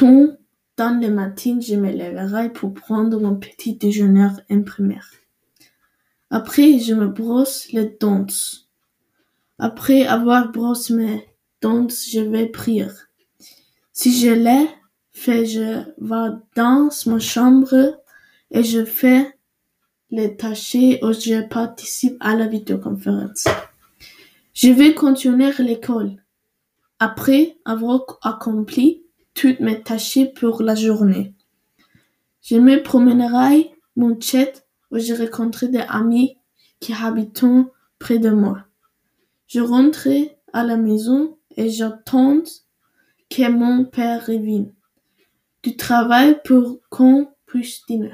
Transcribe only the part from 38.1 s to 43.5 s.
de moi. Je rentre à la maison et j'attends que